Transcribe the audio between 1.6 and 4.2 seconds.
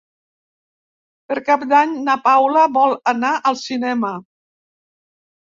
d'Any na Paula vol anar al cinema.